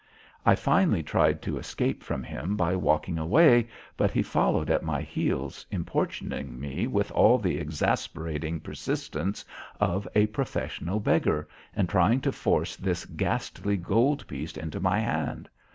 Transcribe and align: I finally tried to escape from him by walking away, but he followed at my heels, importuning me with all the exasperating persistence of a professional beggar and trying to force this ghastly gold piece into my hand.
I 0.47 0.55
finally 0.55 1.03
tried 1.03 1.43
to 1.43 1.59
escape 1.59 2.01
from 2.01 2.23
him 2.23 2.57
by 2.57 2.75
walking 2.75 3.19
away, 3.19 3.67
but 3.95 4.09
he 4.09 4.23
followed 4.23 4.71
at 4.71 4.81
my 4.81 5.01
heels, 5.01 5.63
importuning 5.69 6.59
me 6.59 6.87
with 6.87 7.11
all 7.11 7.37
the 7.37 7.59
exasperating 7.59 8.59
persistence 8.61 9.45
of 9.79 10.07
a 10.15 10.25
professional 10.25 10.99
beggar 10.99 11.47
and 11.75 11.87
trying 11.87 12.19
to 12.21 12.31
force 12.31 12.75
this 12.77 13.05
ghastly 13.05 13.77
gold 13.77 14.25
piece 14.27 14.57
into 14.57 14.79
my 14.79 14.97
hand. 15.01 15.47